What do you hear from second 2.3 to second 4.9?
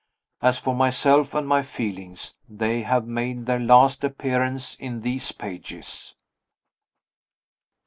they have made their last appearance